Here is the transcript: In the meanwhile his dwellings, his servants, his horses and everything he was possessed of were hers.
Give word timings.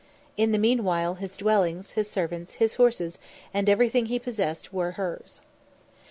In 0.35 0.51
the 0.51 0.57
meanwhile 0.57 1.13
his 1.13 1.37
dwellings, 1.37 1.91
his 1.91 2.09
servants, 2.09 2.55
his 2.55 2.73
horses 2.73 3.19
and 3.53 3.69
everything 3.69 4.07
he 4.07 4.17
was 4.17 4.23
possessed 4.23 4.65
of 4.65 4.73
were 4.73 4.91
hers. 4.93 5.41